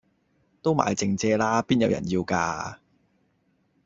[0.63, 1.61] 都賣剩蔗啦！
[1.61, 2.79] 邊有人要架